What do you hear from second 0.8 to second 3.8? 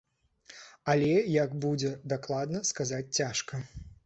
Але як будзе дакладна, сказаць цяжка.